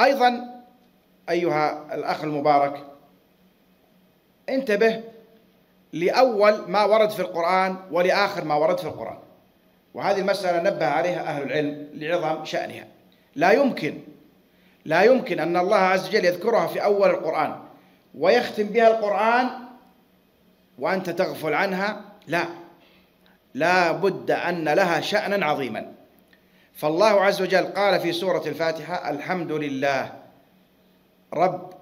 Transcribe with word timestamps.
أيضا 0.00 0.62
أيها 1.30 1.94
الأخ 1.94 2.24
المبارك 2.24 2.84
انتبه 4.48 5.02
لأول 5.92 6.70
ما 6.70 6.84
ورد 6.84 7.10
في 7.10 7.20
القرآن 7.20 7.76
ولآخر 7.90 8.44
ما 8.44 8.54
ورد 8.54 8.78
في 8.78 8.84
القرآن. 8.84 9.18
وهذه 9.94 10.20
المسألة 10.20 10.70
نبه 10.70 10.86
عليها 10.86 11.20
أهل 11.20 11.42
العلم 11.42 11.88
لعظم 11.94 12.44
شأنها. 12.44 12.86
لا 13.36 13.50
يمكن 13.52 14.00
لا 14.84 15.02
يمكن 15.02 15.40
أن 15.40 15.56
الله 15.56 15.76
عز 15.76 16.08
وجل 16.08 16.24
يذكرها 16.24 16.66
في 16.66 16.84
أول 16.84 17.10
القرآن 17.10 17.56
ويختم 18.14 18.64
بها 18.64 18.88
القرآن 18.88 19.48
وأنت 20.78 21.10
تغفل 21.10 21.54
عنها. 21.54 22.00
لا 22.26 22.44
لا 23.54 23.92
بد 23.92 24.30
أن 24.30 24.68
لها 24.68 25.00
شأنا 25.00 25.46
عظيما. 25.46 25.92
فالله 26.76 27.24
عز 27.24 27.42
وجل 27.42 27.66
قال 27.66 28.00
في 28.00 28.12
سورة 28.12 28.42
الفاتحة 28.46 29.10
الحمد 29.10 29.52
لله. 29.52 30.12
رب 31.34 31.72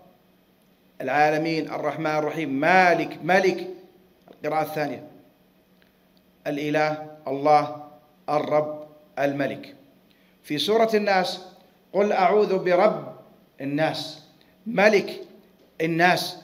العالمين 1.01 1.71
الرحمن 1.71 2.07
الرحيم 2.07 2.61
مالك 2.61 3.19
ملك. 3.23 3.69
القراءة 4.31 4.63
الثانية. 4.63 5.07
الإله 6.47 7.07
الله 7.29 7.91
الرب 8.29 8.87
الملك. 9.19 9.75
في 10.43 10.59
سورة 10.59 10.91
الناس 10.95 11.41
قل 11.93 12.13
أعوذ 12.13 12.59
برب 12.59 13.17
الناس 13.61 14.23
ملك 14.67 15.21
الناس 15.81 16.37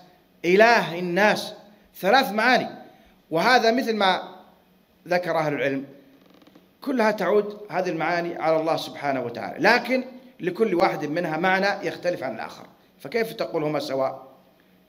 إله 0.44 0.98
الناس. 0.98 1.54
ثلاث 2.00 2.32
معاني. 2.32 2.68
وهذا 3.30 3.72
مثل 3.72 3.96
ما 3.96 4.22
ذكر 5.08 5.38
أهل 5.38 5.54
العلم. 5.54 5.99
كلها 6.80 7.10
تعود 7.10 7.58
هذه 7.70 7.88
المعاني 7.88 8.36
على 8.36 8.60
الله 8.60 8.76
سبحانه 8.76 9.24
وتعالى. 9.24 9.68
لكن 9.68 10.04
لكل 10.40 10.74
واحد 10.74 11.04
منها 11.04 11.36
معنى 11.36 11.86
يختلف 11.88 12.22
عن 12.22 12.34
الآخر. 12.34 12.66
فكيف 12.98 13.32
تقول 13.32 13.64
هما 13.64 13.78
سواء؟ 13.78 14.26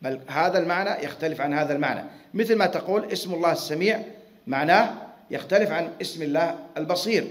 بل 0.01 0.19
هذا 0.27 0.59
المعنى 0.59 1.03
يختلف 1.05 1.41
عن 1.41 1.53
هذا 1.53 1.73
المعنى. 1.73 2.03
مثل 2.33 2.55
ما 2.55 2.65
تقول 2.65 3.05
اسم 3.05 3.33
الله 3.33 3.51
السميع 3.51 4.01
معناه 4.47 4.93
يختلف 5.31 5.71
عن 5.71 5.89
اسم 6.01 6.21
الله 6.21 6.55
البصير 6.77 7.27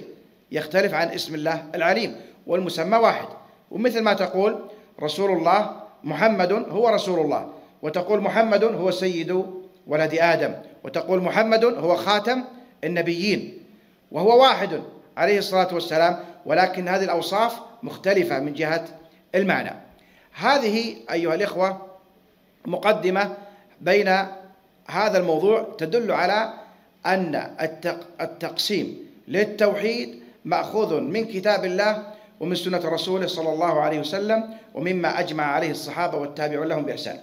يختلف 0.52 0.94
عن 0.94 1.08
اسم 1.08 1.34
الله 1.34 1.64
العليم 1.74 2.16
والمسمى 2.46 2.96
واحد. 2.96 3.28
ومثل 3.70 4.02
ما 4.02 4.12
تقول 4.12 4.58
رسول 5.02 5.30
الله 5.30 5.80
محمد 6.04 6.52
هو 6.52 6.88
رسول 6.88 7.20
الله 7.20 7.52
وتقول 7.82 8.20
محمد 8.20 8.64
هو 8.64 8.90
سيد 8.90 9.44
ولد 9.86 10.14
آدم 10.14 10.54
وتقول 10.84 11.22
محمد 11.22 11.64
هو 11.64 11.96
خاتم 11.96 12.44
النبيين. 12.84 13.58
وهو 14.10 14.42
واحد 14.42 14.82
عليه 15.16 15.38
الصلاة 15.38 15.74
والسلام 15.74 16.24
ولكن 16.46 16.88
هذه 16.88 17.04
الأوصاف 17.04 17.60
مختلفة 17.82 18.38
من 18.38 18.52
جهة 18.52 18.84
المعنى. 19.34 19.72
هذه 20.32 20.96
أيها 21.10 21.34
الإخوة 21.34 21.86
مقدمة 22.66 23.36
بين 23.80 24.08
هذا 24.88 25.18
الموضوع 25.18 25.66
تدل 25.78 26.12
على 26.12 26.52
أن 27.06 27.56
التقسيم 28.20 29.10
للتوحيد 29.28 30.22
مأخوذ 30.44 31.00
من 31.00 31.24
كتاب 31.24 31.64
الله 31.64 32.02
ومن 32.40 32.54
سنة 32.54 32.80
رسوله 32.84 33.26
صلى 33.26 33.52
الله 33.52 33.80
عليه 33.80 34.00
وسلم 34.00 34.54
ومما 34.74 35.20
أجمع 35.20 35.44
عليه 35.44 35.70
الصحابة 35.70 36.18
والتابعون 36.18 36.66
لهم 36.66 36.82
بإحسان. 36.82 37.18